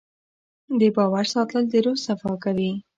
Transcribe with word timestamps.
د 0.79 0.81
باور 0.95 1.25
ساتل 1.33 1.63
د 1.71 1.73
روح 1.85 1.97
صفا 2.07 2.33
کوي. 2.43 2.71